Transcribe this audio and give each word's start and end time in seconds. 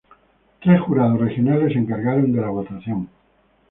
Tres 0.63 0.79
jurados 0.81 1.19
regionales 1.21 1.73
se 1.73 1.77
encargaron 1.77 2.33
de 2.33 2.41
la 2.41 2.49
votación. 2.49 3.07